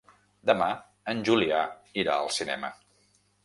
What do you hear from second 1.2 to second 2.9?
Julià irà al cinema.